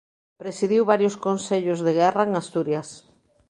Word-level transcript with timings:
Presidiu 0.41 0.81
varios 0.91 1.15
Consellos 1.25 1.79
de 1.85 1.91
Guerra 1.99 2.23
en 2.27 2.33
Asturias. 2.41 2.87